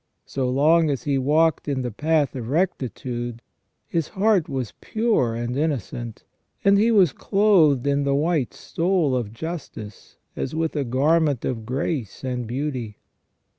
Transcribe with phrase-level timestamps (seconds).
[0.25, 3.43] So long as he walked in the path of rectitude,
[3.85, 6.23] his heart was pure and innocent,
[6.65, 11.67] and he was clothed in the white stole of justice as with a garment of
[11.67, 12.97] grace and beauty.